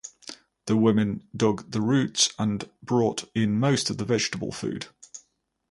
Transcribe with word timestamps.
The 0.65 0.75
women 0.75 1.27
dug 1.37 1.69
the 1.73 1.79
roots 1.79 2.33
and 2.39 2.67
brought 2.81 3.29
in 3.35 3.59
most 3.59 3.91
of 3.91 3.99
the 3.99 4.03
vegetable 4.05 4.51
food. 4.51 4.87